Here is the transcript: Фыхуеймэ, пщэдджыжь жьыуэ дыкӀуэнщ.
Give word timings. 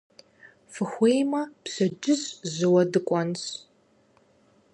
Фыхуеймэ, 0.73 1.41
пщэдджыжь 1.63 2.25
жьыуэ 2.53 2.83
дыкӀуэнщ. 2.91 3.43